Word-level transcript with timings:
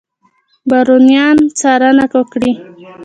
بارونیان 0.69 1.37
څارنه 1.59 2.05
وکړي. 2.13 2.53